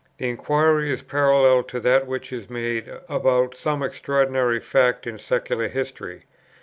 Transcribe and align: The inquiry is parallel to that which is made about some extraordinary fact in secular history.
The 0.17 0.27
inquiry 0.27 0.91
is 0.91 1.03
parallel 1.03 1.61
to 1.65 1.79
that 1.81 2.07
which 2.07 2.33
is 2.33 2.49
made 2.49 2.91
about 3.07 3.53
some 3.53 3.83
extraordinary 3.83 4.59
fact 4.59 5.05
in 5.05 5.19
secular 5.19 5.67
history. 5.67 6.23